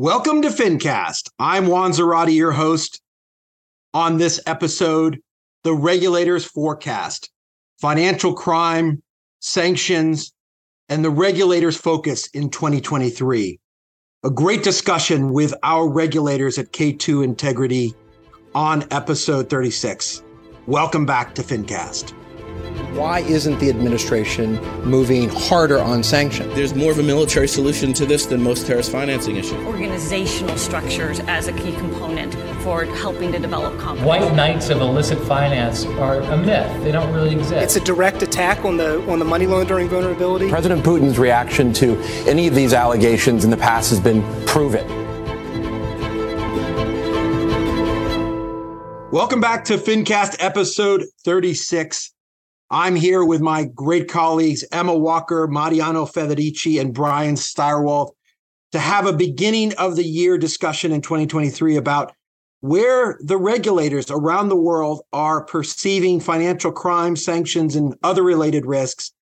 [0.00, 1.28] Welcome to FinCast.
[1.38, 3.02] I'm Juan Zarate, your host.
[3.92, 5.18] On this episode,
[5.62, 7.28] the regulators forecast,
[7.82, 9.02] financial crime,
[9.40, 10.32] sanctions,
[10.88, 13.60] and the regulators' focus in 2023.
[14.24, 17.92] A great discussion with our regulators at K2 Integrity
[18.54, 20.22] on episode 36.
[20.66, 22.14] Welcome back to FinCast.
[22.94, 26.52] Why isn't the administration moving harder on sanctions?
[26.54, 29.64] There's more of a military solution to this than most terrorist financing issues.
[29.64, 34.06] Organizational structures as a key component for helping to develop confidence.
[34.06, 36.82] White knights of illicit finance are a myth.
[36.82, 37.52] They don't really exist.
[37.52, 40.50] It's a direct attack on the on the money laundering vulnerability.
[40.50, 44.86] President Putin's reaction to any of these allegations in the past has been proven.
[49.10, 52.12] Welcome back to FinCast episode 36.
[52.70, 58.12] I'm here with my great colleagues, Emma Walker, Mariano Federici, and Brian Stirewalt,
[58.70, 62.12] to have a beginning of the year discussion in 2023 about
[62.60, 69.12] where the regulators around the world are perceiving financial crime, sanctions, and other related risks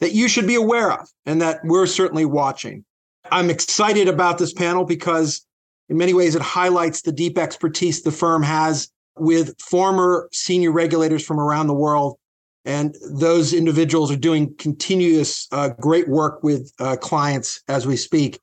[0.00, 2.84] that you should be aware of and that we're certainly watching.
[3.32, 5.46] I'm excited about this panel because,
[5.88, 11.24] in many ways, it highlights the deep expertise the firm has with former senior regulators
[11.24, 12.18] from around the world
[12.64, 18.38] and those individuals are doing continuous uh, great work with uh, clients as we speak.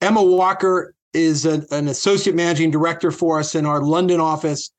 [0.00, 4.70] Emma Walker is an, an, associate managing director for us in our London office.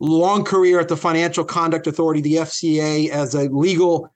[0.00, 4.08] Long career at the Financial Conduct Authority, the FCA, as a legal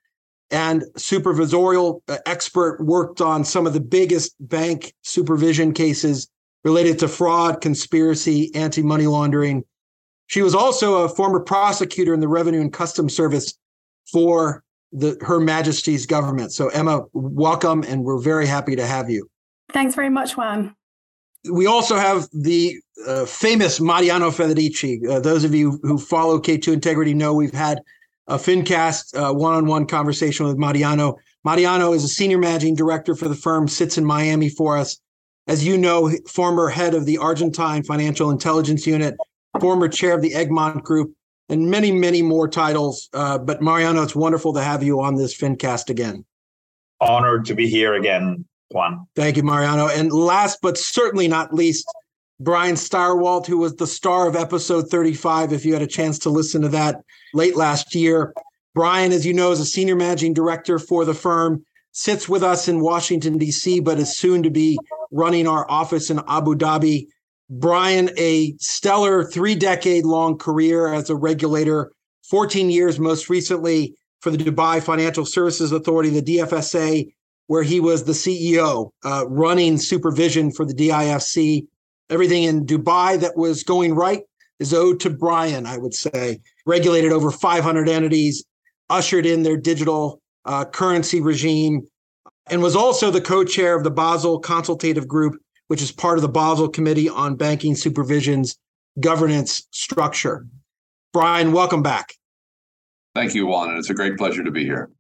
[0.51, 2.81] and supervisorial uh, expert.
[2.81, 6.29] Worked on some of the biggest bank supervision cases
[6.65, 9.65] related to fraud, conspiracy, anti money laundering.
[10.27, 13.59] She was also a former prosecutor in the Revenue and Customs Service
[14.13, 16.53] for the Her Majesty's government.
[16.53, 19.29] So, Emma, welcome, and we're very happy to have you.
[19.73, 20.75] Thanks very much, Juan.
[21.51, 25.07] We also have the uh, famous Mariano Federici.
[25.09, 27.81] Uh, those of you who follow K2 Integrity know we've had
[28.27, 31.17] a FinCast one on one conversation with Mariano.
[31.45, 35.01] Mariano is a senior managing director for the firm, sits in Miami for us.
[35.47, 39.17] As you know, former head of the Argentine Financial Intelligence Unit,
[39.61, 41.15] former chair of the Egmont Group,
[41.49, 43.09] and many, many more titles.
[43.13, 46.25] Uh, but Mariano, it's wonderful to have you on this FinCast again.
[47.01, 49.07] Honored to be here again, Juan.
[49.15, 49.89] Thank you, Mariano.
[49.89, 51.87] And last but certainly not least,
[52.41, 56.31] Brian Stirewalt, who was the star of episode 35, if you had a chance to
[56.31, 57.03] listen to that
[57.35, 58.33] late last year.
[58.75, 62.69] Brian, as you know, is a senior managing director for the firm, sits with us
[62.69, 64.79] in Washington, D.C., but is soon to be
[65.11, 67.09] running our office in Abu Dhabi.
[67.51, 71.93] Brian, a stellar three decade long career as a regulator,
[72.29, 77.11] 14 years most recently for the Dubai Financial Services Authority, the DFSA,
[77.47, 81.67] where he was the CEO, uh, running supervision for the DIFC.
[82.11, 84.23] Everything in Dubai that was going right
[84.59, 86.41] is owed to Brian, I would say.
[86.67, 88.45] Regulated over 500 entities,
[88.91, 91.87] ushered in their digital uh, currency regime,
[92.51, 96.23] and was also the co chair of the Basel Consultative Group which is part of
[96.23, 98.59] the Basel Committee on Banking Supervision's
[99.01, 100.47] governance structure.
[101.13, 102.15] Brian, welcome back.
[103.15, 104.91] Thank you, Juan, and it's a great pleasure to be here.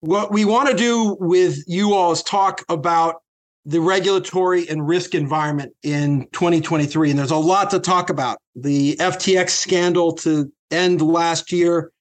[0.00, 3.22] What we want to do with you all is talk about
[3.64, 7.10] the regulatory and risk environment in 2023.
[7.10, 8.38] And there's a lot to talk about.
[8.56, 11.92] The FTX scandal to end last year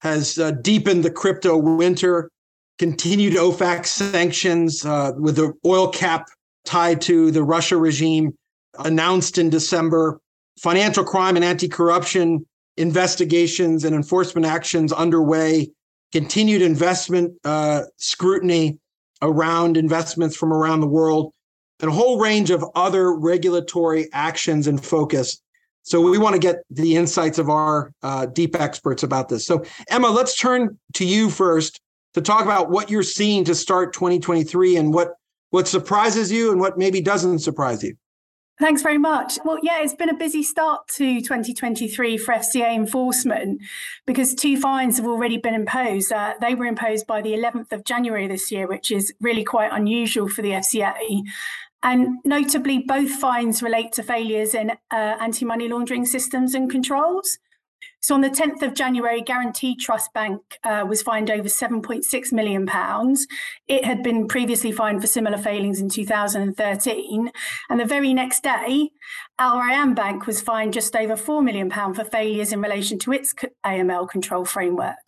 [0.00, 2.30] has uh, deepened the crypto winter,
[2.78, 6.28] continued OFAC sanctions uh, with the oil cap
[6.66, 8.36] tied to the Russia regime
[8.78, 10.20] announced in December,
[10.60, 12.46] financial crime and anti corruption
[12.76, 15.70] investigations and enforcement actions underway,
[16.12, 18.78] continued investment uh, scrutiny
[19.22, 21.32] around investments from around the world,
[21.80, 25.40] and a whole range of other regulatory actions and focus.
[25.82, 29.46] So we want to get the insights of our uh, deep experts about this.
[29.46, 31.80] So Emma, let's turn to you first
[32.14, 35.14] to talk about what you're seeing to start 2023 and what
[35.50, 37.96] what surprises you and what maybe doesn't surprise you.
[38.58, 39.38] Thanks very much.
[39.44, 43.60] Well, yeah, it's been a busy start to 2023 for FCA enforcement
[44.06, 46.10] because two fines have already been imposed.
[46.10, 49.70] Uh, they were imposed by the 11th of January this year, which is really quite
[49.72, 51.20] unusual for the FCA.
[51.82, 57.38] And notably, both fines relate to failures in uh, anti money laundering systems and controls.
[58.06, 62.64] So on the 10th of January, Guaranty Trust Bank uh, was fined over 7.6 million
[62.64, 63.26] pounds.
[63.66, 67.32] It had been previously fined for similar failings in 2013,
[67.68, 68.90] and the very next day,
[69.40, 73.12] Al Rayan Bank was fined just over 4 million pound for failures in relation to
[73.12, 75.05] its AML control framework.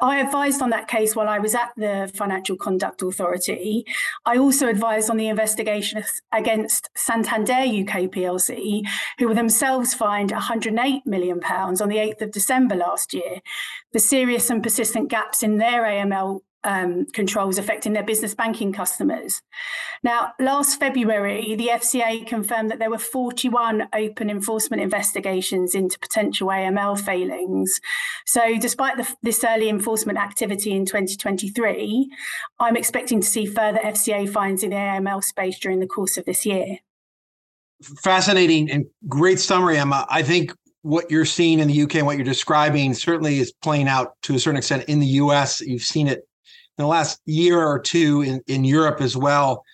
[0.00, 3.84] I advised on that case while I was at the Financial Conduct Authority.
[4.24, 6.02] I also advised on the investigation
[6.32, 8.82] against Santander UK plc,
[9.18, 13.40] who were themselves fined 108 million pounds on the 8th of December last year
[13.92, 19.42] for serious and persistent gaps in their AML um, controls affecting their business banking customers.
[20.02, 26.48] Now, last February, the FCA confirmed that there were 41 open enforcement investigations into potential
[26.48, 27.80] AML failings.
[28.26, 32.10] So, despite the, this early enforcement activity in 2023,
[32.58, 36.24] I'm expecting to see further FCA fines in the AML space during the course of
[36.24, 36.78] this year.
[38.02, 40.04] Fascinating and great summary, Emma.
[40.10, 40.52] I think
[40.82, 44.34] what you're seeing in the UK and what you're describing certainly is playing out to
[44.34, 45.60] a certain extent in the US.
[45.60, 46.27] You've seen it
[46.78, 49.64] in the last year or two in, in Europe as well.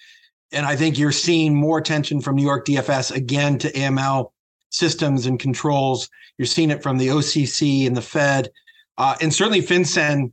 [0.52, 4.30] And I think you're seeing more attention from New York DFS again to AML
[4.70, 6.08] systems and controls.
[6.38, 8.50] You're seeing it from the OCC and the Fed,
[8.96, 10.32] uh, and certainly FinCEN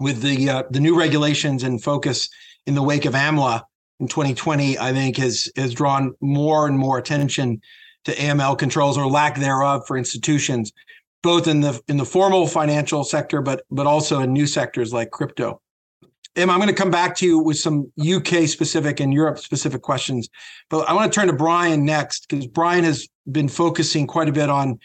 [0.00, 2.28] with the uh, the new regulations and focus
[2.66, 3.62] in the wake of AMLA
[4.00, 4.78] in 2020.
[4.78, 7.60] I think has has drawn more and more attention
[8.04, 10.72] to AML controls or lack thereof for institutions,
[11.22, 15.10] both in the in the formal financial sector, but but also in new sectors like
[15.10, 15.60] crypto.
[16.36, 19.82] Em, I'm going to come back to you with some UK specific and Europe specific
[19.82, 20.28] questions,
[20.68, 24.32] but I want to turn to Brian next because Brian has been focusing quite a
[24.32, 24.78] bit on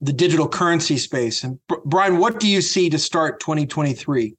[0.00, 1.44] the digital currency space.
[1.44, 4.34] And Brian, what do you see to start 2023?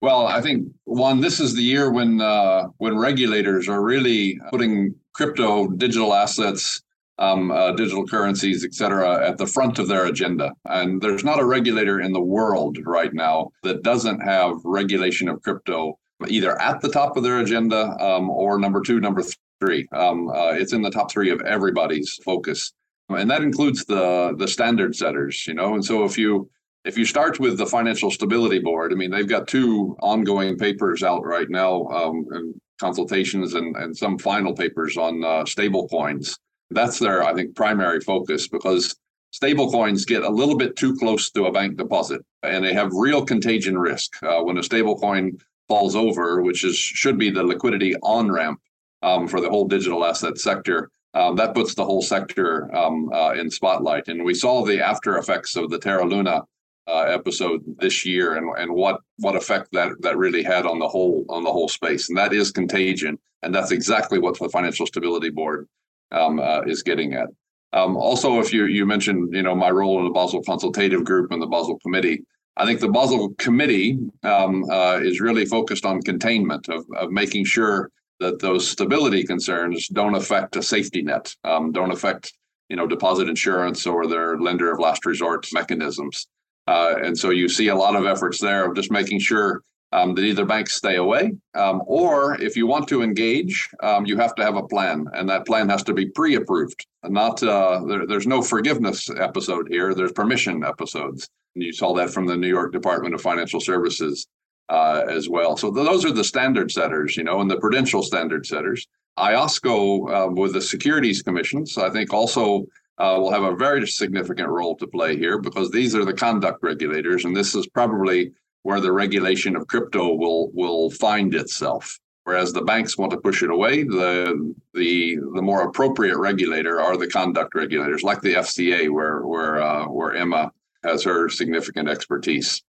[0.00, 4.94] Well, I think one, this is the year when uh, when regulators are really putting
[5.12, 6.82] crypto digital assets
[7.18, 10.52] um, uh, digital currencies, et cetera, at the front of their agenda.
[10.66, 15.42] And there's not a regulator in the world right now that doesn't have regulation of
[15.42, 19.22] crypto either at the top of their agenda um, or number two, number
[19.60, 19.86] three.
[19.92, 22.72] Um, uh, it's in the top three of everybody's focus,
[23.08, 25.46] and that includes the the standard setters.
[25.46, 26.50] You know, and so if you
[26.84, 31.02] if you start with the Financial Stability Board, I mean, they've got two ongoing papers
[31.02, 36.38] out right now, um, and consultations and, and some final papers on uh, stable coins
[36.70, 38.96] that's their, I think, primary focus because
[39.32, 43.24] stablecoins get a little bit too close to a bank deposit and they have real
[43.24, 44.22] contagion risk.
[44.22, 48.60] Uh, when a stablecoin falls over, which is should be the liquidity on ramp
[49.02, 53.32] um, for the whole digital asset sector, um, that puts the whole sector um, uh,
[53.32, 54.08] in spotlight.
[54.08, 56.44] And we saw the after effects of the Terra Luna
[56.86, 60.88] uh, episode this year, and and what what effect that that really had on the
[60.88, 62.08] whole on the whole space.
[62.08, 65.68] And that is contagion, and that's exactly what the Financial Stability Board
[66.12, 67.28] um, uh, is getting at.
[67.72, 71.32] Um, also, if you you mentioned you know my role in the Basel Consultative Group
[71.32, 72.24] and the Basel Committee,
[72.56, 77.44] I think the Basel Committee um, uh, is really focused on containment of of making
[77.44, 77.90] sure
[78.20, 82.32] that those stability concerns don't affect a safety net, um, don't affect
[82.68, 86.26] you know deposit insurance or their lender of last resort mechanisms.
[86.66, 89.62] Uh, and so you see a lot of efforts there of just making sure
[89.92, 94.16] um, that either banks stay away um, or if you want to engage, um, you
[94.16, 96.86] have to have a plan, and that plan has to be pre-approved.
[97.04, 99.94] Not uh, there, there's no forgiveness episode here.
[99.94, 104.26] There's permission episodes, and you saw that from the New York Department of Financial Services
[104.68, 105.56] uh, as well.
[105.56, 108.86] So those are the standard setters, you know, and the prudential standard setters.
[109.18, 112.66] IOSCO uh, with the securities commissions, I think also
[112.98, 116.62] uh, will have a very significant role to play here because these are the conduct
[116.62, 118.32] regulators, and this is probably
[118.68, 121.98] where the regulation of crypto will will find itself.
[122.24, 126.98] Whereas the banks want to push it away, the the the more appropriate regulator are
[126.98, 130.52] the conduct regulators, like the FCA, where where uh, where Emma
[130.84, 132.62] has her significant expertise.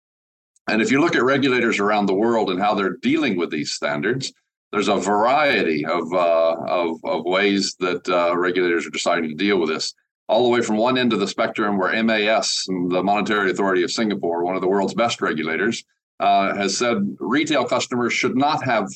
[0.69, 3.73] And if you look at regulators around the world and how they're dealing with these
[3.73, 4.33] standards,
[4.71, 9.59] there's a variety of uh, of, of ways that uh, regulators are deciding to deal
[9.59, 9.95] with this
[10.29, 13.91] all the way from one end of the spectrum where MAS, the Monetary Authority of
[13.91, 15.85] Singapore, one of the world's best regulators,
[16.21, 18.89] uh, has said retail customers should not have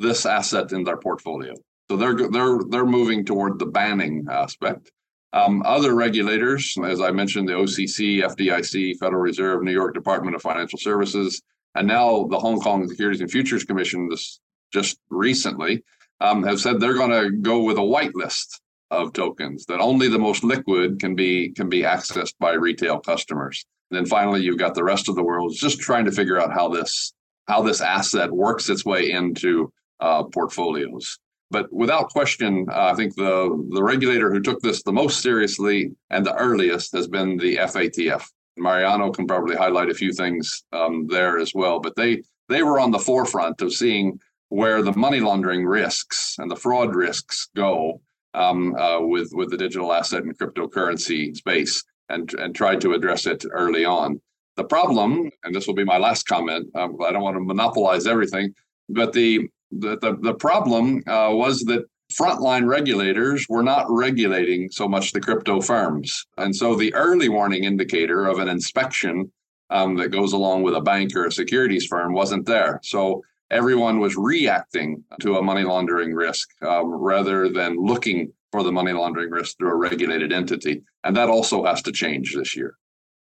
[0.00, 1.54] this asset in their portfolio.
[1.90, 4.90] So they're they're they're moving toward the banning aspect.
[5.32, 10.42] Um, other regulators, as I mentioned, the OCC, FDIC, Federal Reserve, New York Department of
[10.42, 11.40] Financial Services,
[11.76, 14.40] and now the Hong Kong Securities and Futures Commission, this
[14.72, 15.84] just recently,
[16.20, 20.18] um, have said they're going to go with a whitelist of tokens that only the
[20.18, 23.64] most liquid can be can be accessed by retail customers.
[23.90, 26.52] And then finally, you've got the rest of the world just trying to figure out
[26.52, 27.12] how this
[27.46, 31.18] how this asset works its way into uh, portfolios.
[31.50, 35.92] But without question, uh, I think the the regulator who took this the most seriously
[36.10, 38.24] and the earliest has been the FATF.
[38.56, 41.80] Mariano can probably highlight a few things um, there as well.
[41.80, 46.50] But they they were on the forefront of seeing where the money laundering risks and
[46.50, 48.00] the fraud risks go
[48.34, 53.26] um, uh, with with the digital asset and cryptocurrency space, and and tried to address
[53.26, 54.20] it early on.
[54.56, 56.68] The problem, and this will be my last comment.
[56.74, 58.54] Um, I don't want to monopolize everything,
[58.88, 64.88] but the the the, the problem uh, was that frontline regulators were not regulating so
[64.88, 69.30] much the crypto firms, and so the early warning indicator of an inspection
[69.70, 72.80] um, that goes along with a bank or a securities firm wasn't there.
[72.82, 78.72] So everyone was reacting to a money laundering risk um, rather than looking for the
[78.72, 80.82] money laundering risk through a regulated entity.
[81.04, 82.74] And that also has to change this year.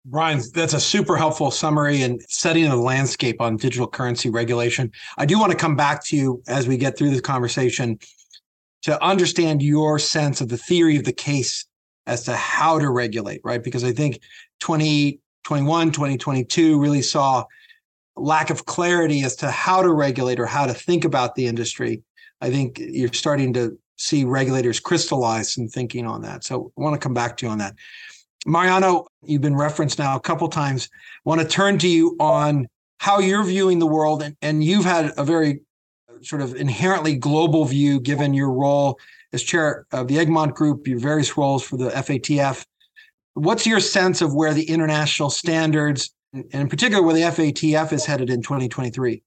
[0.04, 4.90] Brian, that's a super helpful summary and setting the landscape on digital currency regulation.
[5.18, 7.98] I do want to come back to you as we get through this conversation
[8.82, 11.66] to understand your sense of the theory of the case
[12.06, 13.62] as to how to regulate, right?
[13.62, 14.20] Because I think
[14.60, 17.44] 2021, 2022 really saw
[18.20, 22.02] lack of clarity as to how to regulate or how to think about the industry.
[22.40, 26.44] I think you're starting to see regulators crystallize some thinking on that.
[26.44, 27.75] So I want to come back to you on that.
[28.46, 30.88] Mariano, you've been referenced now a couple times.
[30.92, 34.84] I want to turn to you on how you're viewing the world, and, and you've
[34.84, 35.60] had a very
[36.08, 38.98] uh, sort of inherently global view given your role
[39.32, 42.64] as chair of the Egmont Group, your various roles for the FATF.
[43.34, 48.06] What's your sense of where the international standards and in particular where the FATF is
[48.06, 49.23] headed in 2023?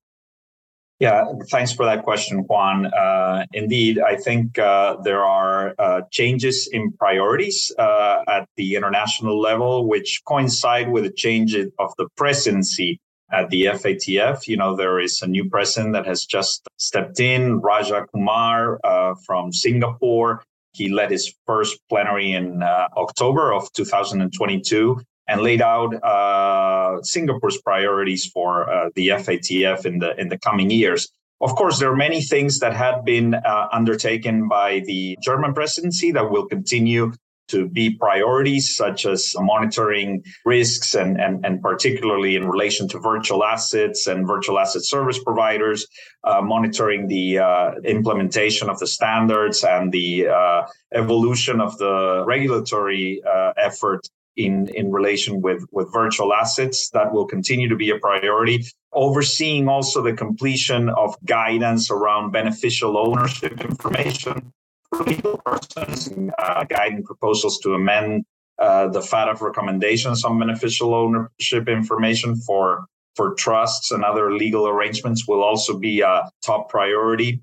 [0.99, 2.85] Yeah, thanks for that question, Juan.
[2.85, 9.39] Uh, indeed, I think uh, there are uh, changes in priorities uh, at the international
[9.39, 12.99] level, which coincide with the change of the presidency
[13.31, 14.47] at the FATF.
[14.47, 19.15] You know, there is a new president that has just stepped in, Raja Kumar uh,
[19.25, 20.43] from Singapore.
[20.73, 27.59] He led his first plenary in uh, October of 2022 and laid out uh, Singapore's
[27.61, 31.09] priorities for uh, the FATF in the in the coming years.
[31.39, 36.11] Of course, there are many things that had been uh, undertaken by the German presidency
[36.11, 37.13] that will continue
[37.47, 43.43] to be priorities, such as monitoring risks and, and, and particularly in relation to virtual
[43.43, 45.85] assets and virtual asset service providers,
[46.23, 50.61] uh, monitoring the uh, implementation of the standards and the uh,
[50.93, 56.89] evolution of the regulatory uh, effort in, in relation with, with virtual assets.
[56.89, 58.65] That will continue to be a priority.
[58.93, 64.51] Overseeing also the completion of guidance around beneficial ownership information
[64.89, 68.25] for legal persons, uh, guiding proposals to amend
[68.59, 72.85] uh, the FATF recommendations on beneficial ownership information for
[73.15, 77.41] for trusts and other legal arrangements will also be a top priority.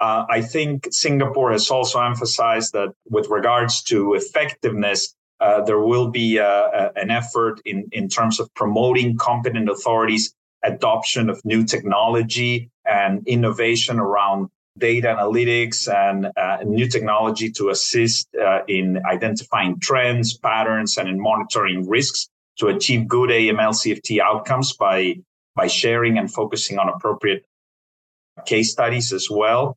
[0.00, 6.08] Uh, I think Singapore has also emphasized that with regards to effectiveness, uh, there will
[6.08, 12.70] be uh, an effort in, in terms of promoting competent authorities adoption of new technology
[12.84, 20.36] and innovation around data analytics and uh, new technology to assist uh, in identifying trends,
[20.38, 22.28] patterns, and in monitoring risks
[22.58, 25.16] to achieve good AML CFT outcomes by
[25.54, 27.44] by sharing and focusing on appropriate
[28.46, 29.76] case studies as well.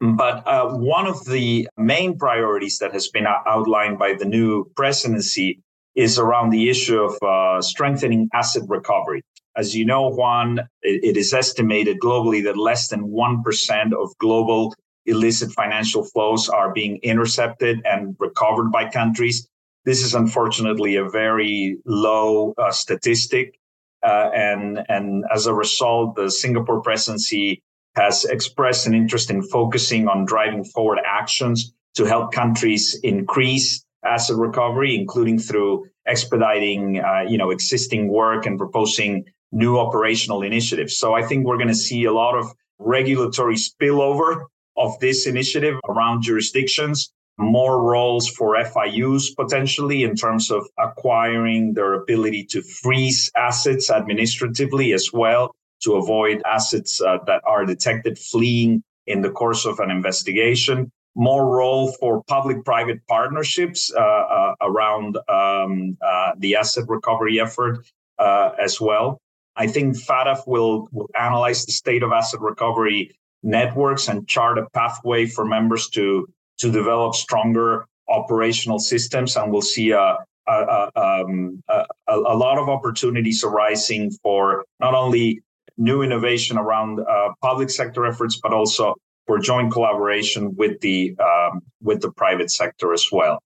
[0.00, 5.60] But uh, one of the main priorities that has been outlined by the new presidency
[5.94, 9.22] is around the issue of uh, strengthening asset recovery.
[9.56, 14.74] As you know, Juan, it, it is estimated globally that less than 1% of global
[15.06, 19.48] illicit financial flows are being intercepted and recovered by countries.
[19.86, 23.58] This is unfortunately a very low uh, statistic.
[24.02, 27.62] Uh, and, and as a result, the Singapore presidency
[27.96, 34.36] has expressed an interest in focusing on driving forward actions to help countries increase asset
[34.36, 40.98] recovery, including through expediting, uh, you know, existing work and proposing new operational initiatives.
[40.98, 44.44] So I think we're going to see a lot of regulatory spillover
[44.76, 51.94] of this initiative around jurisdictions, more roles for FIUs potentially in terms of acquiring their
[51.94, 58.82] ability to freeze assets administratively as well to avoid assets uh, that are detected fleeing
[59.06, 60.90] in the course of an investigation.
[61.14, 67.86] More role for public private partnerships uh, uh, around um, uh, the asset recovery effort
[68.18, 69.18] uh, as well.
[69.56, 74.68] I think FATF will, will analyze the state of asset recovery networks and chart a
[74.70, 76.28] pathway for members to,
[76.58, 79.36] to develop stronger operational systems.
[79.36, 85.42] And we'll see a, a, um, a, a, lot of opportunities arising for not only
[85.76, 88.94] new innovation around uh, public sector efforts, but also
[89.26, 93.42] for joint collaboration with the um, with the private sector as well.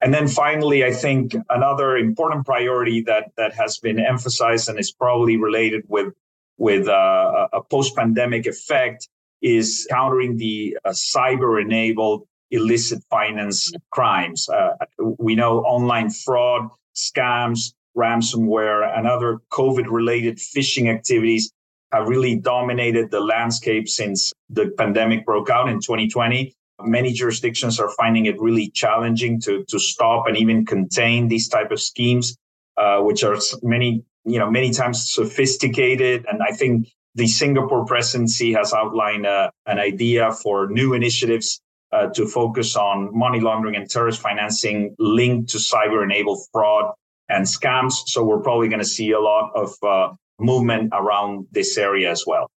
[0.00, 4.92] And then finally, I think another important priority that that has been emphasized and is
[4.92, 6.12] probably related with
[6.58, 9.08] with uh, a post-pandemic effect
[9.42, 14.48] is countering the uh, cyber-enabled illicit finance crimes.
[14.48, 14.70] Uh,
[15.18, 21.52] we know online fraud, scams, ransomware, and other COVID-related phishing activities
[21.96, 26.52] have really dominated the landscape since the pandemic broke out in 2020.
[26.82, 31.70] Many jurisdictions are finding it really challenging to, to stop and even contain these type
[31.70, 32.36] of schemes,
[32.76, 36.26] uh, which are many, you know, many times sophisticated.
[36.28, 41.60] And I think the Singapore presidency has outlined uh, an idea for new initiatives
[41.92, 46.92] uh, to focus on money laundering and terrorist financing linked to cyber enabled fraud
[47.30, 47.94] and scams.
[48.06, 52.24] So we're probably going to see a lot of uh, movement around this area as
[52.26, 52.50] well.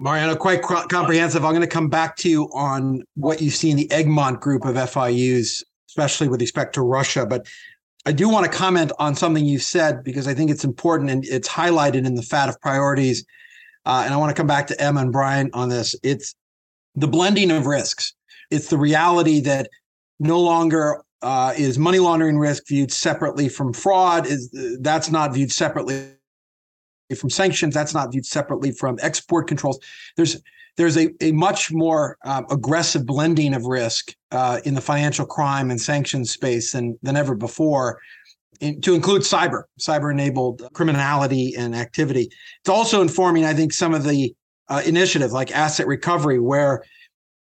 [0.00, 1.44] Mariano, quite comprehensive.
[1.44, 4.64] I'm going to come back to you on what you see in the Egmont group
[4.64, 7.26] of FIUs, especially with respect to Russia.
[7.26, 7.48] But
[8.06, 11.24] I do want to comment on something you said because I think it's important and
[11.24, 13.24] it's highlighted in the FATF priorities.
[13.84, 15.96] Uh, and I want to come back to Emma and Brian on this.
[16.04, 16.34] It's
[16.94, 18.14] the blending of risks.
[18.50, 19.68] It's the reality that
[20.20, 24.26] no longer uh, is money laundering risk viewed separately from fraud.
[24.26, 24.48] Is
[24.80, 26.12] that's not viewed separately
[27.16, 27.74] from sanctions.
[27.74, 29.78] That's not viewed separately from export controls.
[30.16, 30.40] There's
[30.76, 35.70] there's a, a much more um, aggressive blending of risk uh, in the financial crime
[35.70, 38.00] and sanctions space than than ever before,
[38.60, 42.30] in, to include cyber, cyber enabled criminality and activity.
[42.60, 44.34] It's also informing, I think, some of the
[44.68, 46.84] uh, initiative like asset recovery, where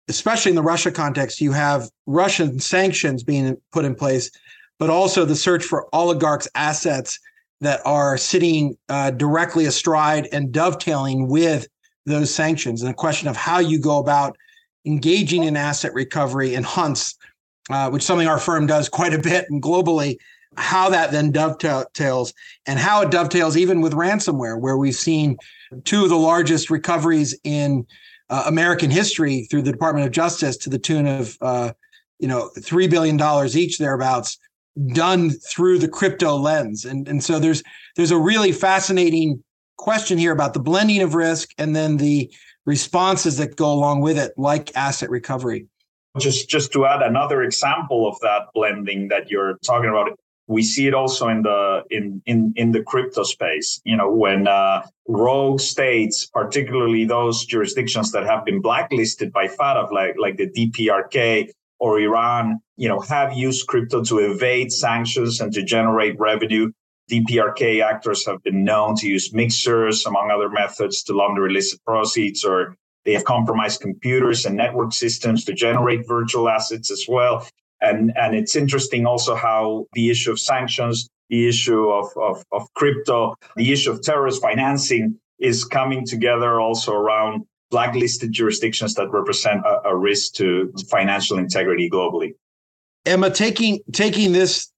[0.09, 4.29] especially in the Russia context, you have Russian sanctions being put in place,
[4.77, 7.19] but also the search for oligarchs' assets
[7.63, 11.67] that are sitting uh, directly astride and dovetailing with
[12.05, 12.81] those sanctions.
[12.81, 14.37] And the question of how you go about
[14.85, 17.17] engaging in asset recovery and hunts,
[17.69, 20.17] uh, which something our firm does quite a bit and globally,
[20.57, 22.33] how that then dovetails
[22.67, 25.37] and how it dovetails even with ransomware, where we've seen
[25.83, 27.85] two of the largest recoveries in
[28.29, 31.73] uh, American history through the Department of Justice to the tune of, uh,
[32.19, 33.19] you know, $3 billion
[33.57, 34.37] each thereabouts
[34.93, 36.85] done through the crypto lens.
[36.85, 37.63] And, and so there's
[37.95, 39.43] there's a really fascinating
[39.77, 42.31] question here about the blending of risk and then the
[42.65, 45.67] responses that go along with it, like asset recovery.
[46.19, 50.87] Just just to add another example of that blending that you're talking about, we see
[50.87, 53.81] it also in the in in in the crypto space.
[53.83, 59.91] You know, when uh, rogue states, particularly those jurisdictions that have been blacklisted by FATF,
[59.91, 61.49] like like the DPRK
[61.83, 66.71] or Iran, you know, have used crypto to evade sanctions and to generate revenue.
[67.11, 72.45] DPRK actors have been known to use mixers, among other methods, to launder illicit proceeds,
[72.45, 77.45] or they have compromised computers and network systems to generate virtual assets as well.
[77.81, 82.73] And, and it's interesting also how the issue of sanctions, the issue of, of, of
[82.75, 87.43] crypto, the issue of terrorist financing is coming together also around
[87.73, 92.35] blacklisted jurisdictions that represent a, a risk to financial integrity globally.
[93.05, 94.71] Emma, taking taking this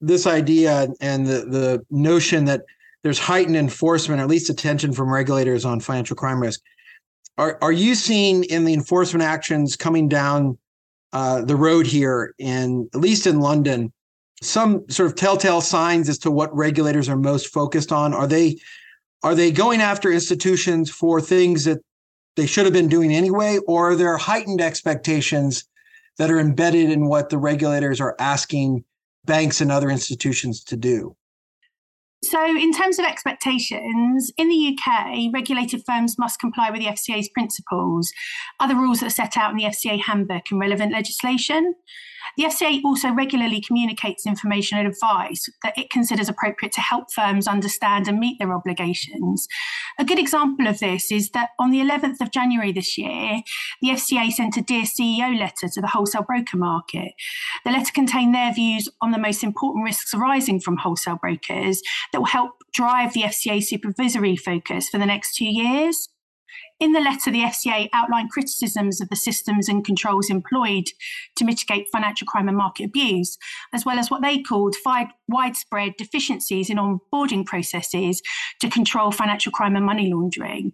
[0.00, 2.62] this idea and the the notion that
[3.02, 6.60] there's heightened enforcement, or at least attention from regulators on financial crime risk.
[7.38, 10.58] Are are you seeing in the enforcement actions coming down
[11.14, 13.92] uh, the road here, in at least in London,
[14.42, 18.12] some sort of telltale signs as to what regulators are most focused on?
[18.12, 18.58] Are they
[19.22, 21.78] are they going after institutions for things that
[22.36, 25.64] they should have been doing anyway, or are there heightened expectations
[26.18, 28.84] that are embedded in what the regulators are asking
[29.24, 31.16] banks and other institutions to do?
[32.24, 37.28] So, in terms of expectations, in the UK, regulated firms must comply with the FCA's
[37.28, 38.12] principles,
[38.60, 41.74] other rules that are set out in the FCA handbook and relevant legislation.
[42.36, 47.46] The FCA also regularly communicates information and advice that it considers appropriate to help firms
[47.46, 49.46] understand and meet their obligations.
[49.98, 53.40] A good example of this is that on the 11th of January this year,
[53.80, 57.12] the FCA sent a Dear CEO letter to the wholesale broker market.
[57.64, 62.18] The letter contained their views on the most important risks arising from wholesale brokers that
[62.18, 66.08] will help drive the FCA supervisory focus for the next two years.
[66.82, 70.86] In the letter, the FCA outlined criticisms of the systems and controls employed
[71.36, 73.38] to mitigate financial crime and market abuse,
[73.72, 74.74] as well as what they called
[75.28, 78.20] widespread deficiencies in onboarding processes
[78.58, 80.72] to control financial crime and money laundering.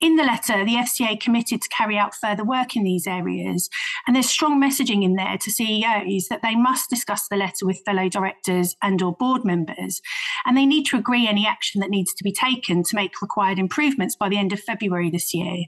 [0.00, 3.68] In the letter, the FCA committed to carry out further work in these areas,
[4.06, 7.84] and there's strong messaging in there to CEOs that they must discuss the letter with
[7.84, 10.00] fellow directors and or board members,
[10.44, 13.58] and they need to agree any action that needs to be taken to make required
[13.58, 15.64] improvements by the end of February this year.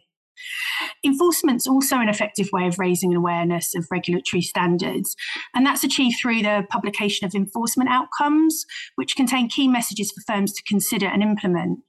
[1.05, 5.17] Enforcement's also an effective way of raising awareness of regulatory standards,
[5.55, 8.65] and that's achieved through the publication of enforcement outcomes,
[8.97, 11.81] which contain key messages for firms to consider and implement.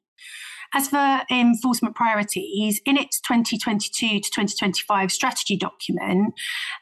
[0.74, 6.34] As for enforcement priorities, in its 2022 to 2025 strategy document,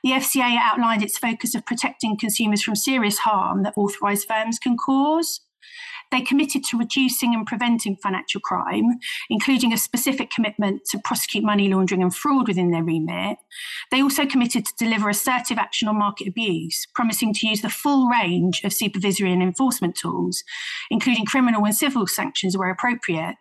[0.04, 4.76] the FCA outlined its focus of protecting consumers from serious harm that authorised firms can
[4.76, 5.42] cause.
[6.16, 8.86] They committed to reducing and preventing financial crime,
[9.30, 13.36] including a specific commitment to prosecute money laundering and fraud within their remit.
[13.92, 18.08] They also committed to deliver assertive action on market abuse, promising to use the full
[18.08, 20.42] range of supervisory and enforcement tools,
[20.90, 23.36] including criminal and civil sanctions where appropriate,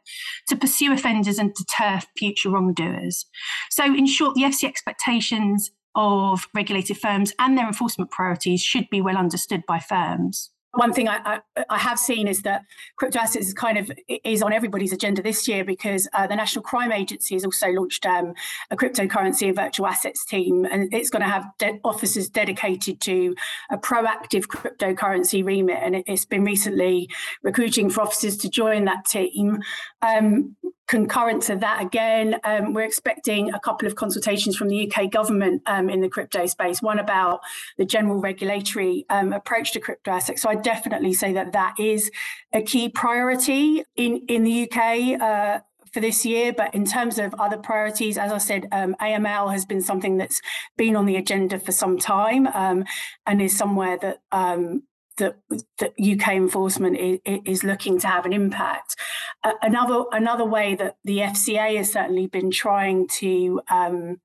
[0.48, 3.24] to pursue offenders and deter future wrongdoers.
[3.70, 9.00] So, in short, the FC expectations of regulated firms and their enforcement priorities should be
[9.00, 12.62] well understood by firms one thing I, I, I, have seen is that
[12.96, 13.90] crypto assets is kind of
[14.24, 18.06] is on everybody's agenda this year because uh, the National Crime Agency has also launched
[18.06, 18.34] um,
[18.70, 23.34] a cryptocurrency and virtual assets team, and it's going to have de- officers dedicated to
[23.70, 25.78] a proactive cryptocurrency remit.
[25.82, 27.08] And it, has been recently
[27.42, 29.60] recruiting for officers to join that team.
[30.02, 30.56] Um,
[30.86, 35.62] concurrent to that again um, we're expecting a couple of consultations from the uk government
[35.66, 37.40] um, in the crypto space one about
[37.78, 42.10] the general regulatory um, approach to crypto assets so i definitely say that that is
[42.52, 45.60] a key priority in in the uk uh,
[45.94, 46.52] for this year.
[46.52, 50.42] But in terms of other priorities, as I said, um, AML has been something that's
[50.76, 52.84] been on the agenda for some time um,
[53.26, 54.82] and is somewhere that um,
[55.18, 55.36] that,
[55.78, 58.96] that UK enforcement is, is, looking to have an impact.
[59.42, 64.20] Uh, another another way that the FCA has certainly been trying to um,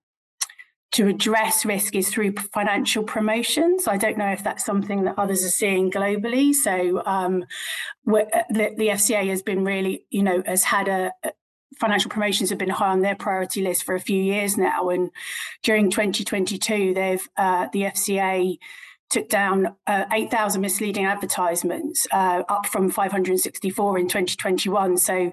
[0.92, 3.88] to address risk is through financial promotions.
[3.88, 6.54] I don't know if that's something that others are seeing globally.
[6.54, 7.44] So um,
[8.08, 11.12] uh, the, the, FCA has been really, you know, has had a,
[11.80, 14.90] financial promotions have been high on their priority list for a few years now.
[14.90, 15.12] And
[15.64, 18.58] during 2022, they've uh, the FCA
[19.10, 24.98] took down uh, 8,000 misleading advertisements, uh, up from 564 in 2021.
[24.98, 25.32] So,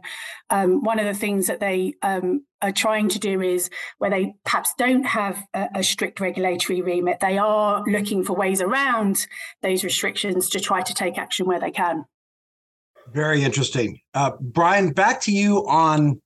[0.51, 4.35] um, one of the things that they um, are trying to do is where they
[4.45, 9.27] perhaps don't have a, a, strict regulatory remit, they are looking for ways around
[9.62, 12.05] those restrictions to try to take action where they can.
[13.12, 14.01] Very interesting.
[14.15, 16.21] Uh, Brian, back to you on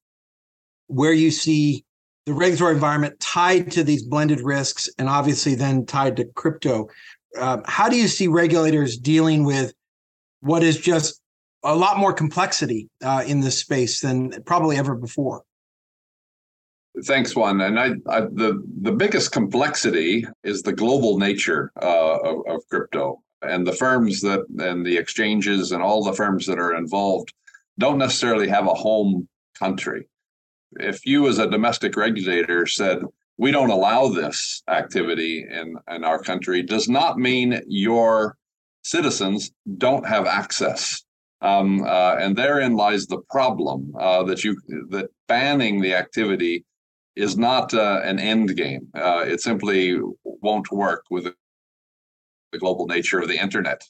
[0.87, 1.85] where you see
[2.27, 6.89] the regulatory environment tied to these blended risks and obviously then tied to crypto
[7.39, 9.73] uh, how do you see regulators dealing with
[10.41, 11.21] what is just
[11.63, 15.43] a lot more complexity uh, in this space than probably ever before?
[17.05, 17.61] Thanks, Juan.
[17.61, 23.23] And I, I, the the biggest complexity is the global nature uh, of, of crypto,
[23.43, 27.33] and the firms that and the exchanges and all the firms that are involved
[27.79, 30.09] don't necessarily have a home country.
[30.73, 33.03] If you, as a domestic regulator, said
[33.41, 38.37] we don't allow this activity in, in our country does not mean your
[38.83, 41.03] citizens don't have access.
[41.41, 46.67] Um, uh, and therein lies the problem uh, that you that banning the activity
[47.17, 48.89] is not uh, an end game.
[48.95, 53.81] Uh, it simply won't work with the global nature of the internet.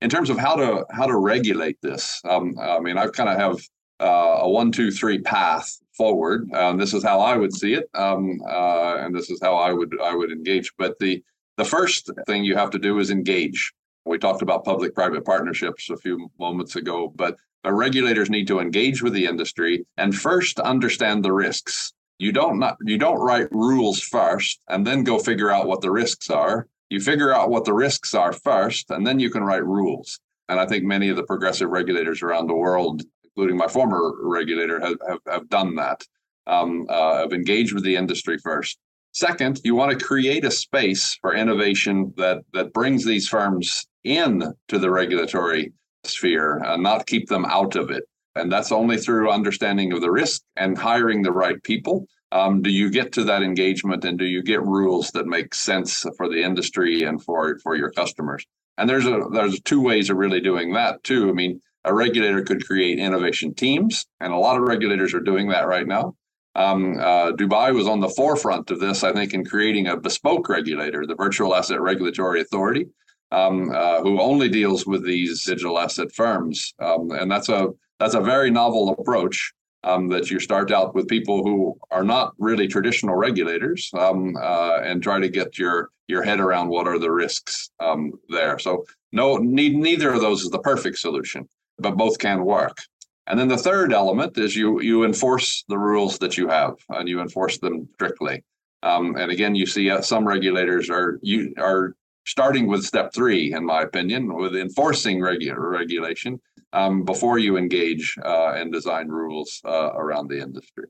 [0.00, 3.36] In terms of how to how to regulate this, um, I mean, I kind of
[3.36, 3.58] have
[4.00, 6.52] uh, a one, two, three path forward.
[6.52, 9.72] Um, this is how I would see it, um, uh, and this is how I
[9.72, 10.72] would I would engage.
[10.78, 11.22] But the
[11.56, 13.72] the first thing you have to do is engage.
[14.04, 19.02] We talked about public-private partnerships a few moments ago, but the regulators need to engage
[19.02, 21.92] with the industry and first understand the risks.
[22.18, 25.90] You don't not you don't write rules first and then go figure out what the
[25.90, 26.68] risks are.
[26.88, 30.20] You figure out what the risks are first, and then you can write rules.
[30.48, 33.02] And I think many of the progressive regulators around the world
[33.36, 36.02] including my former regulator, have, have, have done that,
[36.46, 38.78] um, uh, have engaged with the industry first.
[39.12, 44.52] Second, you want to create a space for innovation that that brings these firms in
[44.68, 45.72] to the regulatory
[46.04, 48.04] sphere and not keep them out of it.
[48.36, 52.06] And that's only through understanding of the risk and hiring the right people.
[52.32, 56.04] Um, do you get to that engagement and do you get rules that make sense
[56.16, 58.44] for the industry and for for your customers?
[58.78, 61.30] And there's a there's two ways of really doing that too.
[61.30, 65.48] I mean, a regulator could create innovation teams, and a lot of regulators are doing
[65.48, 66.14] that right now.
[66.56, 70.48] Um, uh, Dubai was on the forefront of this, I think, in creating a bespoke
[70.48, 72.86] regulator, the Virtual Asset Regulatory Authority,
[73.30, 77.68] um, uh, who only deals with these digital asset firms, um, and that's a
[78.00, 79.52] that's a very novel approach.
[79.84, 84.80] Um, that you start out with people who are not really traditional regulators um, uh,
[84.82, 88.58] and try to get your your head around what are the risks um, there.
[88.58, 92.78] So no, need, neither of those is the perfect solution but both can work.
[93.26, 97.08] And then the third element is you you enforce the rules that you have and
[97.08, 98.44] you enforce them strictly.
[98.82, 103.52] Um, and again, you see uh, some regulators are you are starting with step three,
[103.52, 106.40] in my opinion, with enforcing regu- regulation
[106.72, 110.84] um, before you engage uh, and design rules uh, around the industry.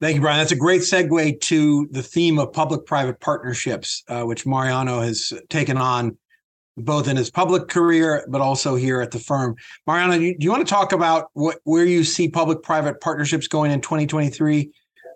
[0.00, 0.38] Thank you, Brian.
[0.38, 5.76] That's a great segue to the theme of public-private partnerships, uh, which Mariano has taken
[5.76, 6.16] on
[6.76, 9.56] both in his public career, but also here at the firm.
[9.86, 13.80] Mariano, do you, want to talk about what where you see public-private partnerships going in
[13.80, 14.70] 2023,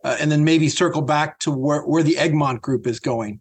[0.05, 3.41] uh, and then maybe circle back to where, where the Egmont Group is going?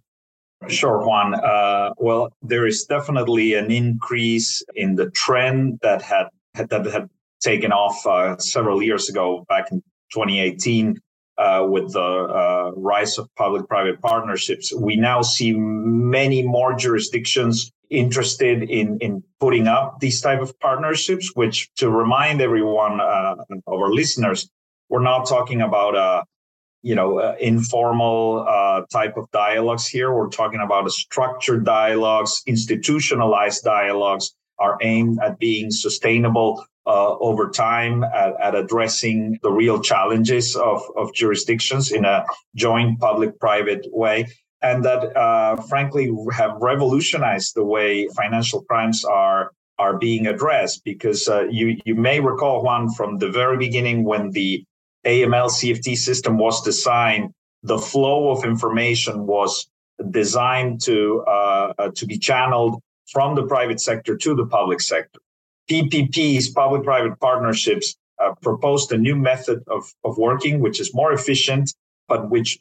[0.67, 1.35] Sure, Juan.
[1.35, 7.09] Uh, well, there is definitely an increase in the trend that had, had that had
[7.39, 10.99] taken off uh, several years ago, back in 2018,
[11.37, 14.73] uh, with the uh, rise of public-private partnerships.
[14.73, 21.31] We now see many more jurisdictions interested in in putting up these type of partnerships.
[21.35, 23.35] Which, to remind everyone uh,
[23.67, 24.49] our listeners,
[24.89, 26.25] we're not talking about a
[26.81, 32.41] you know uh, informal uh, type of dialogues here we're talking about a structured dialogues
[32.45, 39.79] institutionalized dialogues are aimed at being sustainable uh, over time at, at, addressing the real
[39.81, 44.25] challenges of, of jurisdictions in a joint public private way
[44.61, 51.27] and that uh, frankly have revolutionized the way financial crimes are are being addressed because
[51.27, 54.63] uh, you you may recall one from the very beginning when the
[55.05, 57.31] AML CFT system was designed,
[57.63, 59.67] the flow of information was
[60.11, 65.19] designed to uh, uh, to be channeled from the private sector to the public sector.
[65.69, 71.73] PPPs, public-private partnerships, uh, proposed a new method of, of working, which is more efficient,
[72.07, 72.59] but which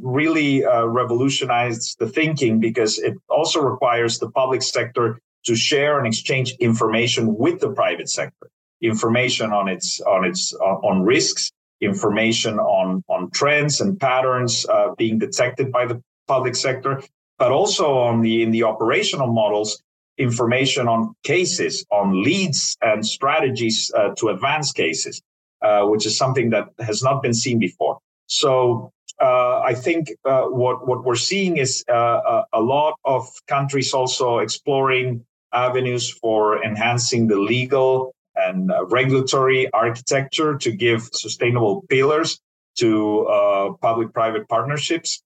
[0.00, 6.06] really uh, revolutionized the thinking because it also requires the public sector to share and
[6.06, 8.50] exchange information with the private sector,
[8.82, 15.18] information on its on its on risks, information on, on trends and patterns uh, being
[15.18, 17.02] detected by the public sector,
[17.38, 19.82] but also on the in the operational models,
[20.18, 25.22] information on cases, on leads and strategies uh, to advance cases,
[25.62, 27.98] uh, which is something that has not been seen before.
[28.26, 33.92] So uh, I think uh, what what we're seeing is uh, a lot of countries
[33.92, 42.38] also exploring avenues for enhancing the legal and uh, regulatory architecture to give sustainable pillars
[42.76, 45.22] to uh, public private partnerships.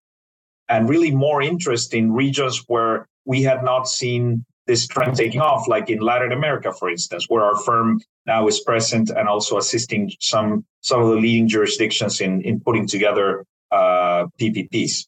[0.69, 5.69] And really more interest in regions where we had not seen this trend taking off,
[5.69, 10.11] like in Latin America, for instance, where our firm now is present and also assisting
[10.21, 15.07] some some of the leading jurisdictions in in putting together uh, PPPs.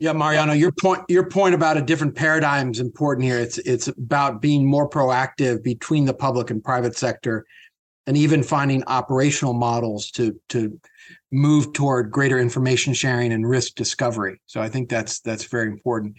[0.00, 3.38] Yeah, Mariano, your point your point about a different paradigm is important here.
[3.38, 7.44] It's it's about being more proactive between the public and private sector,
[8.06, 10.80] and even finding operational models to to
[11.30, 14.40] move toward greater information sharing and risk discovery.
[14.46, 16.16] So I think that's that's very important.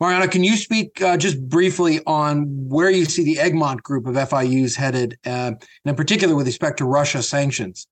[0.00, 4.14] Mariano, can you speak uh, just briefly on where you see the Egmont group of
[4.14, 7.86] FIUs headed, uh, and in particular with respect to Russia sanctions?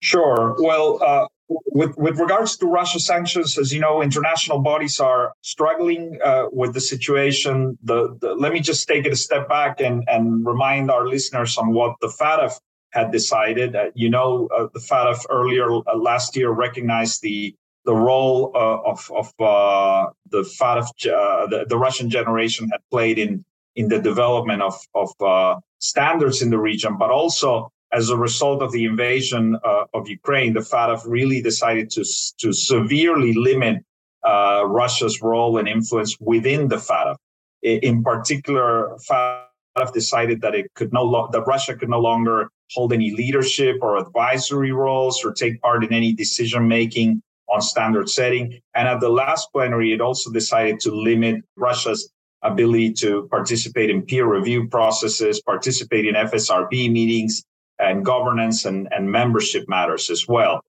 [0.00, 0.56] Sure.
[0.58, 6.18] Well, uh, with with regards to Russia sanctions, as you know, international bodies are struggling
[6.24, 7.78] uh, with the situation.
[7.82, 11.58] The, the, let me just take it a step back and and remind our listeners
[11.58, 12.58] on what the FATF
[12.90, 13.76] had decided.
[13.76, 17.54] Uh, you know, uh, the FATF earlier uh, last year recognized the
[17.84, 20.88] the role uh, of of uh, the FATF,
[21.50, 23.44] the, the, Russian Federation had played in
[23.76, 25.10] in the development of of
[25.80, 30.52] standards in the region, but also as a result of the invasion uh, of Ukraine,
[30.52, 32.04] the FATF really decided to,
[32.38, 33.84] to severely limit
[34.24, 37.16] uh, Russia's role and influence within the FATF.
[37.62, 42.92] In particular, FATF decided that it could no lo- that Russia could no longer hold
[42.92, 48.60] any leadership or advisory roles or take part in any decision making on standard setting.
[48.74, 52.10] And at the last plenary, it also decided to limit Russia's
[52.42, 57.42] ability to participate in peer review processes, participate in FSRB meetings,
[57.84, 60.60] and governance and, and membership matters as well.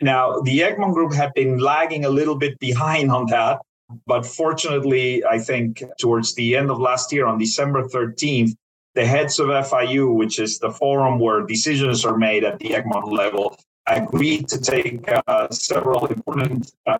[0.00, 3.62] Now, the Egmont Group had been lagging a little bit behind on that,
[4.06, 8.54] but fortunately, I think towards the end of last year, on December 13th,
[8.94, 13.12] the heads of FIU, which is the forum where decisions are made at the Egmont
[13.12, 16.98] level, agreed to take uh, several important uh,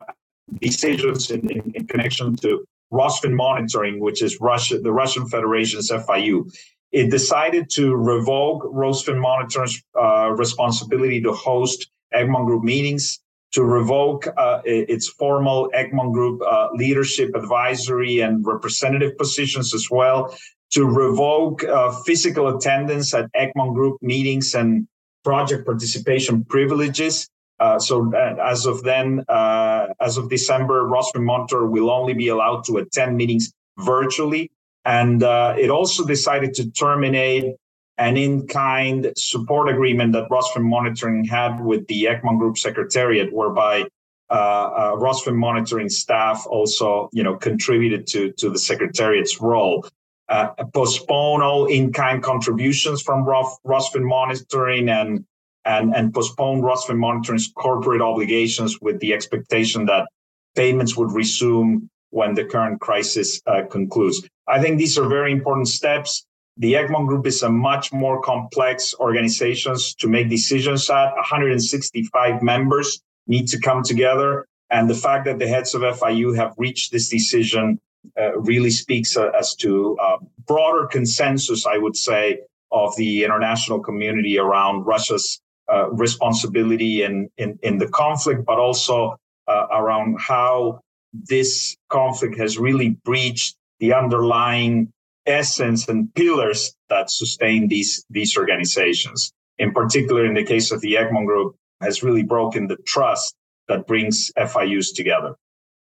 [0.60, 6.52] decisions in, in, in, connection to Rosfinmonitoring, which is Russia, the Russian Federation's FIU.
[6.96, 13.20] It decided to revoke Rosfinmonitor's uh, responsibility to host Egmont Group meetings,
[13.52, 20.34] to revoke uh, its formal Egmont Group uh, leadership, advisory, and representative positions as well,
[20.70, 24.88] to revoke uh, physical attendance at Egmont Group meetings and
[25.22, 27.28] project participation privileges.
[27.60, 32.78] Uh, so uh, as of then, as of December, Rosfinmonitor will only be allowed to
[32.78, 34.50] attend meetings virtually.
[34.86, 37.56] And uh, it also decided to terminate
[37.98, 43.88] an in-kind support agreement that Rosfinmonitoring had with the Egmont Group Secretariat, whereby
[44.30, 49.86] uh, uh, Rosfinmonitoring staff also, you know, contributed to to the Secretariat's role.
[50.28, 55.24] Uh, postpone all in-kind contributions from Rosfinmonitoring and
[55.64, 60.08] and and postpone Rosfinmonitoring's corporate obligations with the expectation that
[60.54, 64.26] payments would resume when the current crisis uh, concludes.
[64.48, 66.24] I think these are very important steps.
[66.56, 71.14] The Egmont Group is a much more complex organization to make decisions at.
[71.14, 74.46] 165 members need to come together.
[74.70, 77.78] And the fact that the heads of FIU have reached this decision
[78.18, 82.40] uh, really speaks uh, as to uh, broader consensus, I would say,
[82.72, 89.16] of the international community around Russia's uh, responsibility in, in, in, the conflict, but also
[89.48, 90.80] uh, around how
[91.12, 94.92] this conflict has really breached the underlying
[95.26, 99.32] essence and pillars that sustain these these organizations.
[99.58, 103.34] In particular, in the case of the Egmont Group, has really broken the trust
[103.68, 105.34] that brings FIUs together.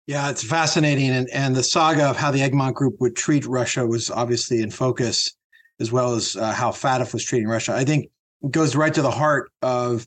[0.06, 3.86] Yeah, it's fascinating, and and the saga of how the Egmont Group would treat Russia
[3.86, 5.32] was obviously in focus,
[5.80, 7.72] as well as uh, how FATF was treating Russia.
[7.74, 8.10] I think
[8.42, 10.06] it goes right to the heart of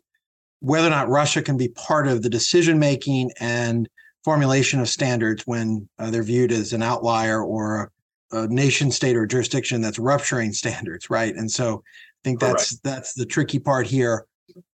[0.60, 3.88] whether or not Russia can be part of the decision making and
[4.26, 7.92] formulation of standards when uh, they're viewed as an outlier or
[8.32, 11.36] a nation state or jurisdiction that's rupturing standards, right?
[11.36, 12.84] And so I think that's Correct.
[12.84, 14.26] that's the tricky part here.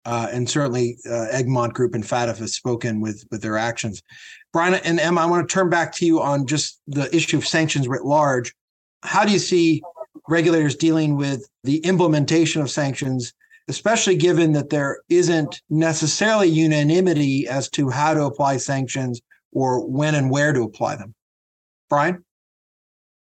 [0.04, 4.02] Uh, and certainly uh, Egmont Group and FATF have spoken with with their actions.
[4.52, 7.46] Brian and Emma, I want to turn back to you on just the issue of
[7.46, 8.54] sanctions writ large.
[9.02, 9.82] How do you see
[10.28, 13.32] regulators dealing with the implementation of sanctions,
[13.68, 19.20] especially given that there isn't necessarily unanimity as to how to apply sanctions
[19.52, 21.14] or when and where to apply them?
[21.88, 22.24] Brian?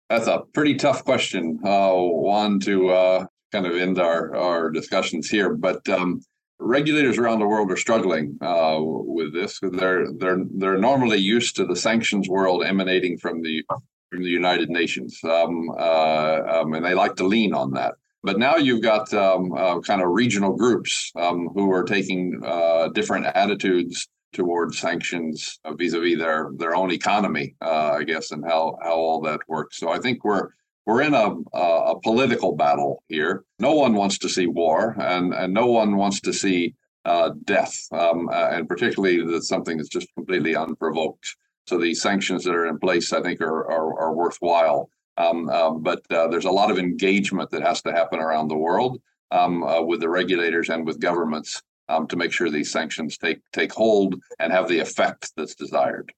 [0.09, 5.29] That's a pretty tough question, uh, Juan, to uh, kind of end our, our discussions
[5.29, 5.53] here.
[5.53, 6.21] But um,
[6.59, 9.59] regulators around the world are struggling uh, with this.
[9.61, 13.63] They're they're they're normally used to the sanctions world emanating from the
[14.09, 17.95] from the United Nations, um, uh, um, and they like to lean on that.
[18.23, 22.89] But now you've got um, uh, kind of regional groups um, who are taking uh,
[22.89, 28.95] different attitudes towards sanctions vis-a-vis their their own economy, uh, I guess, and how how
[28.95, 29.77] all that works.
[29.77, 30.49] So I think we're
[30.85, 33.45] we're in a, a political battle here.
[33.59, 37.87] No one wants to see war, and and no one wants to see uh, death,
[37.91, 41.35] um, uh, and particularly that something that's just completely unprovoked.
[41.67, 44.89] So these sanctions that are in place, I think, are are, are worthwhile.
[45.17, 48.57] Um, um, but uh, there's a lot of engagement that has to happen around the
[48.57, 53.17] world um, uh, with the regulators and with governments um, to make sure these sanctions
[53.17, 56.11] take take hold and have the effect that's desired.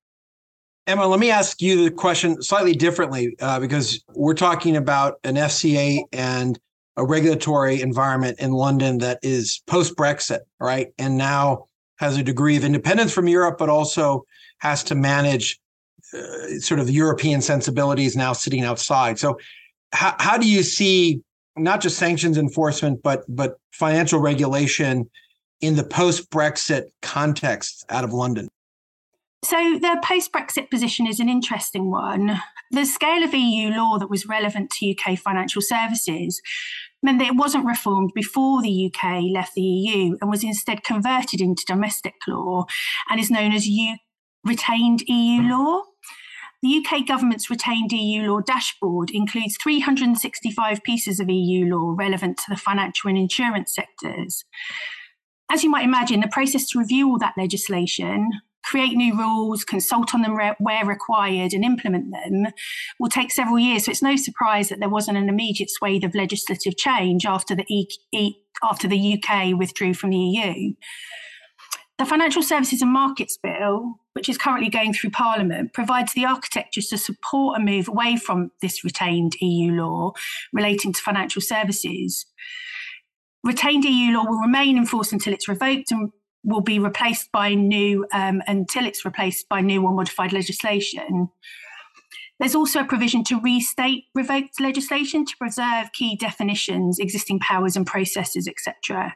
[0.86, 5.36] Emma, let me ask you the question slightly differently uh, because we're talking about an
[5.36, 6.60] FCA and
[6.98, 10.90] a regulatory environment in London that is post Brexit, right?
[10.98, 14.26] And now has a degree of independence from Europe, but also
[14.60, 15.60] has to manage
[16.14, 19.18] uh, sort of European sensibilities now sitting outside.
[19.18, 19.40] So,
[19.94, 21.22] how, how do you see
[21.56, 25.10] not just sanctions enforcement, but but financial regulation
[25.62, 28.50] in the post Brexit context out of London?
[29.44, 32.42] So, the post Brexit position is an interesting one.
[32.72, 36.42] The scale of EU law that was relevant to UK financial services
[37.04, 41.42] meant that it wasn't reformed before the UK left the EU and was instead converted
[41.42, 42.64] into domestic law
[43.10, 43.98] and is known as U-
[44.46, 45.50] retained EU mm.
[45.50, 45.82] law.
[46.62, 52.46] The UK government's retained EU law dashboard includes 365 pieces of EU law relevant to
[52.48, 54.46] the financial and insurance sectors
[55.52, 58.30] as you might imagine, the process to review all that legislation,
[58.64, 62.52] create new rules, consult on them where required, and implement them
[63.00, 63.86] will take several years.
[63.86, 67.66] So it's no surprise that there wasn't an immediate swathe of legislative change after the
[67.70, 70.74] e- e- after the UK withdrew from the EU.
[72.00, 76.82] The Financial Services and Markets Bill, which is currently going through Parliament, provides the architecture
[76.82, 80.14] to support a move away from this retained EU law
[80.54, 82.26] relating to financial services
[83.44, 86.12] retained EU law will remain in force until it's revoked and
[86.44, 91.30] will be replaced by new um, until it's replaced by new or modified legislation.
[92.40, 97.86] There's also a provision to restate revoked legislation to preserve key definitions, existing powers and
[97.86, 99.16] processes, etc.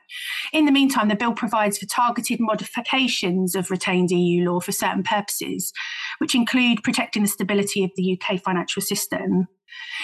[0.54, 5.04] In the meantime, the bill provides for targeted modifications of retained EU law for certain
[5.04, 5.74] purposes,
[6.20, 9.48] which include protecting the stability of the UK financial system.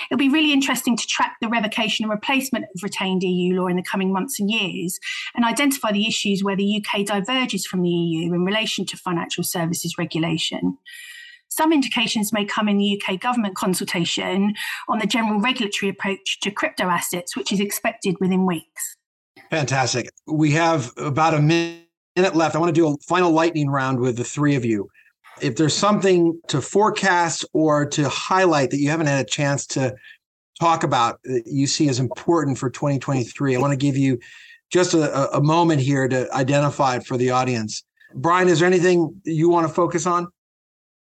[0.10, 3.76] It'll be really interesting to track the revocation and replacement of retained EU law in
[3.76, 5.00] the coming months and years
[5.36, 9.44] and identify the issues where the UK diverges from the EU in relation to financial
[9.44, 10.78] services regulation.
[11.56, 14.56] Some indications may come in the UK government consultation
[14.90, 18.98] on the general regulatory approach to crypto assets, which is expected within weeks.
[19.52, 20.10] Fantastic.
[20.26, 21.86] We have about a minute
[22.18, 22.56] left.
[22.56, 24.90] I want to do a final lightning round with the three of you.
[25.44, 29.94] If there's something to forecast or to highlight that you haven't had a chance to
[30.60, 34.18] talk about that you see as important for 2023, I want to give you
[34.72, 37.84] just a, a moment here to identify it for the audience.
[38.16, 40.28] Brian, is there anything you want to focus on?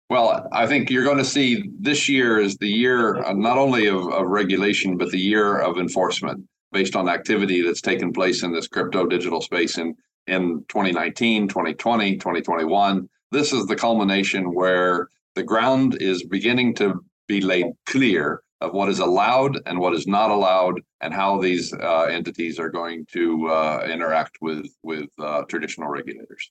[0.08, 3.88] Well, I think you're going to see this year is the year uh, not only
[3.88, 8.52] of, of regulation, but the year of enforcement based on activity that's taken place in
[8.52, 9.96] this crypto digital space in,
[10.28, 13.08] in 2019, 2020, 2021.
[13.32, 18.88] This is the culmination where the ground is beginning to be laid clear of what
[18.88, 23.48] is allowed and what is not allowed and how these uh, entities are going to
[23.48, 26.50] uh, interact with with uh, traditional regulators.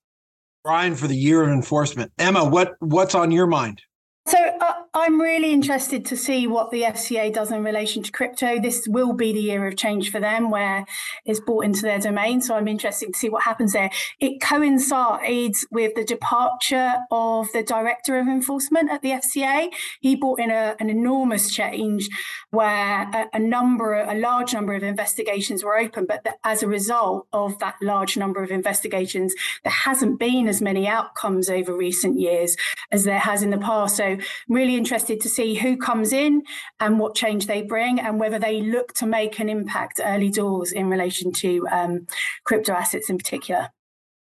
[0.65, 2.11] Brian, for the year of enforcement.
[2.17, 3.83] Emma, what what's on your mind?
[4.27, 8.59] So uh, I'm really interested to see what the FCA does in relation to crypto.
[8.59, 10.83] This will be the year of change for them, where
[11.25, 12.41] it's brought into their domain.
[12.41, 13.91] So I'm interested to see what happens there.
[14.19, 19.67] It coincides with the departure of the director of enforcement at the FCA.
[19.99, 22.09] He brought in a, an enormous change
[22.49, 26.67] where a, a, number, a large number of investigations were open, but that as a
[26.67, 32.19] result of that large number of investigations, there hasn't been as many outcomes over recent
[32.19, 32.57] years
[32.91, 33.97] as there has in the past.
[33.97, 34.14] So
[34.47, 36.43] really interested to see who comes in
[36.79, 40.71] and what change they bring and whether they look to make an impact early doors
[40.71, 42.07] in relation to um,
[42.43, 43.69] crypto assets in particular.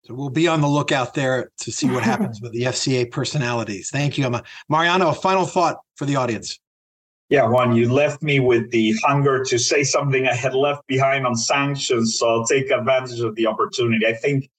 [0.04, 3.90] So we'll be on the lookout there to see what happens with the FCA personalities.
[3.90, 4.42] Thank you, Emma.
[4.68, 6.58] Mariano, a final thought for the audience.
[7.28, 11.26] Yeah, Juan, you left me with the hunger to say something I had left behind
[11.26, 12.18] on sanctions.
[12.18, 14.06] So I'll take advantage of the opportunity.
[14.06, 14.50] I think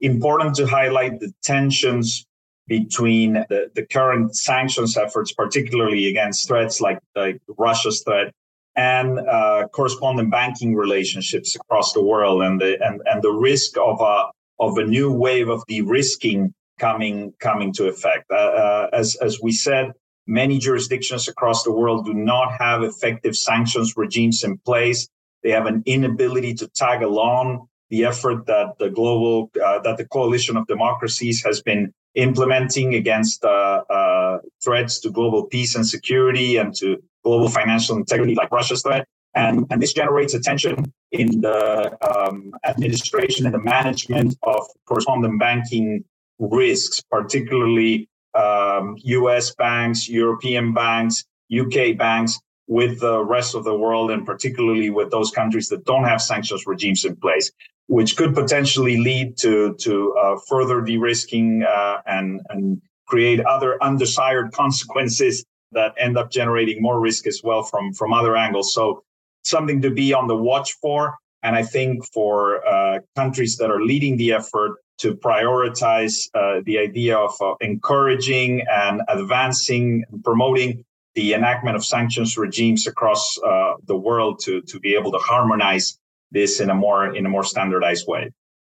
[0.00, 2.26] important to highlight the tensions
[2.70, 8.32] between the, the current sanctions efforts, particularly against threats like, like Russia's threat,
[8.76, 14.00] and uh, correspondent banking relationships across the world, and the and, and the risk of
[14.00, 18.30] a of a new wave of de-risking coming coming to effect.
[18.30, 19.90] Uh, uh, as as we said,
[20.28, 25.08] many jurisdictions across the world do not have effective sanctions regimes in place.
[25.42, 30.06] They have an inability to tag along the effort that the global uh, that the
[30.06, 36.56] coalition of democracies has been implementing against uh, uh, threats to global peace and security
[36.56, 39.06] and to global financial integrity, like Russia's threat.
[39.34, 46.04] And, and this generates attention in the um, administration and the management of correspondent banking
[46.40, 51.24] risks, particularly um, US banks, European banks,
[51.56, 56.04] UK banks, with the rest of the world, and particularly with those countries that don't
[56.04, 57.50] have sanctions regimes in place
[57.90, 64.52] which could potentially lead to to uh, further de-risking uh, and and create other undesired
[64.52, 68.72] consequences that end up generating more risk as well from from other angles.
[68.72, 69.02] So
[69.42, 71.16] something to be on the watch for.
[71.42, 76.78] And I think for uh, countries that are leading the effort to prioritize uh, the
[76.78, 80.84] idea of uh, encouraging and advancing and promoting
[81.14, 85.98] the enactment of sanctions regimes across uh, the world to, to be able to harmonize
[86.30, 88.30] this in a more in a more standardized way.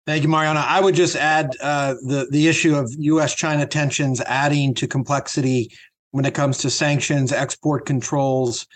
[0.07, 0.61] Thank you, Mariano.
[0.61, 5.71] I would just add uh, the the issue of U.S.-China tensions adding to complexity
[6.13, 8.67] when it comes to sanctions, export controls,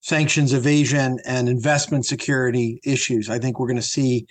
[0.00, 3.28] sanctions evasion, and investment security issues.
[3.28, 4.26] I think we're going to see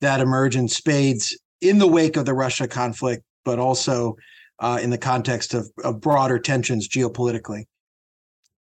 [0.00, 4.16] that emerge in spades in the wake of the Russia conflict, but also
[4.60, 7.64] uh, in the context of, of broader tensions geopolitically.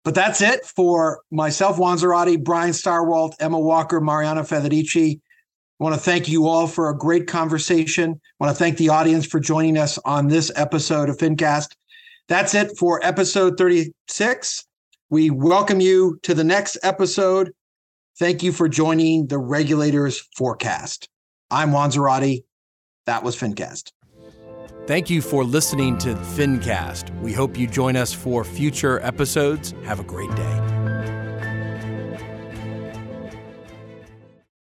[0.04, 1.98] But that's it for myself, Juan
[2.44, 5.20] Brian Stirewalt, Emma Walker, Mariano Federici.
[5.80, 8.12] I want to thank you all for a great conversation.
[8.12, 11.70] I want to thank the audience for joining us on this episode of FinCast.
[12.28, 14.66] That's it for episode 36.
[15.10, 17.52] We welcome you to the next episode.
[18.18, 21.10] Thank you for joining the Regulators Forecast.
[21.50, 21.90] I'm Juan.
[23.06, 23.92] That was FinCast.
[24.92, 27.18] Thank you for listening to FinCast.
[27.22, 29.74] We hope you join us for future episodes.
[29.86, 30.81] Have a great day.